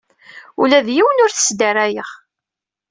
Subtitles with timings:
[0.61, 2.09] Ula d yiwen ur t-sdarayeɣ.